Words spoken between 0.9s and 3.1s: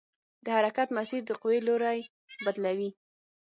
مسیر د قوې لوری بدلوي.